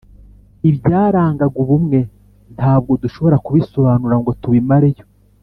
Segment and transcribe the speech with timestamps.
[0.69, 1.99] ibyarangaga ubumwe
[2.55, 5.03] ntabwo dushobora kubisobanura ngo tubimare yo